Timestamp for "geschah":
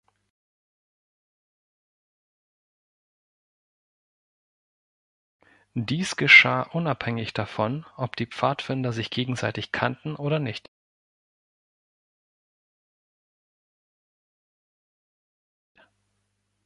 6.15-6.63